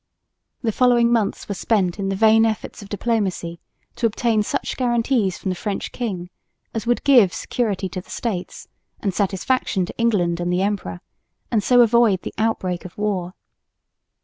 The 0.63 0.71
following 0.71 1.11
months 1.13 1.47
were 1.47 1.53
spent 1.53 1.99
in 1.99 2.09
the 2.09 2.15
vain 2.15 2.43
efforts 2.43 2.81
of 2.81 2.89
diplomacy 2.89 3.59
to 3.97 4.07
obtain 4.07 4.41
such 4.41 4.75
guarantees 4.75 5.37
from 5.37 5.49
the 5.49 5.55
French 5.55 5.91
king 5.91 6.31
as 6.73 6.87
would 6.87 7.03
give 7.03 7.31
security 7.35 7.87
to 7.89 8.01
the 8.01 8.09
States 8.09 8.67
and 8.99 9.13
satisfaction 9.13 9.85
to 9.85 9.97
England 9.99 10.39
and 10.39 10.51
the 10.51 10.63
emperor, 10.63 11.01
and 11.51 11.61
so 11.61 11.81
avoid 11.81 12.23
the 12.23 12.33
outbreak 12.39 12.83
of 12.83 12.97
war. 12.97 13.35